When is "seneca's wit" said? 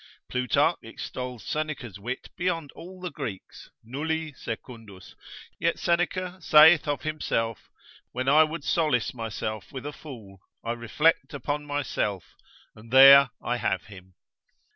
1.45-2.31